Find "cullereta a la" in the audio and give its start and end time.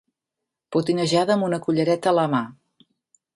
1.67-2.25